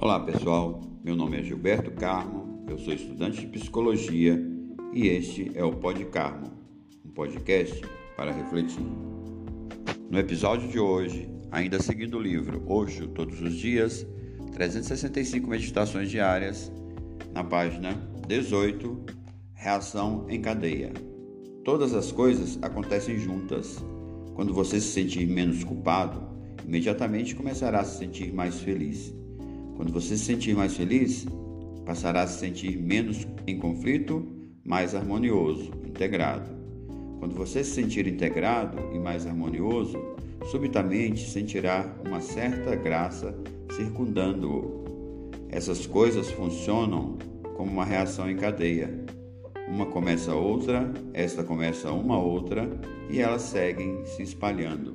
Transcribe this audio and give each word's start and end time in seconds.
Olá 0.00 0.20
pessoal, 0.20 0.80
meu 1.02 1.16
nome 1.16 1.40
é 1.40 1.42
Gilberto 1.42 1.90
Carmo, 1.90 2.64
eu 2.70 2.78
sou 2.78 2.94
estudante 2.94 3.40
de 3.40 3.48
psicologia 3.48 4.40
e 4.94 5.08
este 5.08 5.50
é 5.56 5.64
o 5.64 5.72
Pod 5.72 6.04
Carmo, 6.04 6.52
um 7.04 7.10
podcast 7.10 7.82
para 8.16 8.30
refletir. 8.30 8.86
No 10.08 10.16
episódio 10.16 10.68
de 10.68 10.78
hoje, 10.78 11.28
ainda 11.50 11.82
seguindo 11.82 12.16
o 12.16 12.22
livro 12.22 12.62
Hoje, 12.64 13.08
Todos 13.08 13.42
os 13.42 13.54
Dias, 13.54 14.06
365 14.52 15.48
Meditações 15.48 16.08
Diárias, 16.08 16.70
na 17.34 17.42
página 17.42 18.00
18, 18.28 19.04
Reação 19.52 20.26
em 20.28 20.40
Cadeia. 20.40 20.92
Todas 21.64 21.92
as 21.92 22.12
coisas 22.12 22.56
acontecem 22.62 23.18
juntas. 23.18 23.84
Quando 24.36 24.54
você 24.54 24.80
se 24.80 24.92
sentir 24.92 25.26
menos 25.26 25.64
culpado, 25.64 26.22
imediatamente 26.64 27.34
começará 27.34 27.80
a 27.80 27.84
se 27.84 27.98
sentir 27.98 28.32
mais 28.32 28.60
feliz. 28.60 29.12
Quando 29.78 29.92
você 29.92 30.16
se 30.16 30.24
sentir 30.24 30.56
mais 30.56 30.76
feliz, 30.76 31.24
passará 31.86 32.22
a 32.22 32.26
se 32.26 32.40
sentir 32.40 32.76
menos 32.76 33.28
em 33.46 33.60
conflito, 33.60 34.26
mais 34.64 34.92
harmonioso, 34.92 35.70
integrado. 35.86 36.50
Quando 37.20 37.36
você 37.36 37.62
se 37.62 37.70
sentir 37.70 38.04
integrado 38.08 38.76
e 38.92 38.98
mais 38.98 39.24
harmonioso, 39.24 39.96
subitamente 40.50 41.30
sentirá 41.30 41.94
uma 42.04 42.20
certa 42.20 42.74
graça 42.74 43.32
circundando-o. 43.70 45.30
Essas 45.48 45.86
coisas 45.86 46.28
funcionam 46.28 47.16
como 47.56 47.70
uma 47.70 47.84
reação 47.84 48.28
em 48.28 48.36
cadeia. 48.36 49.06
Uma 49.68 49.86
começa 49.86 50.34
outra, 50.34 50.92
esta 51.14 51.44
começa 51.44 51.92
uma 51.92 52.18
outra 52.18 52.68
e 53.08 53.20
elas 53.20 53.42
seguem 53.42 54.04
se 54.04 54.24
espalhando. 54.24 54.92